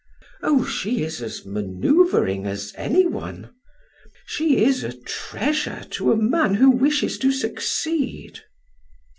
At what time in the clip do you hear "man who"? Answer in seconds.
6.17-6.71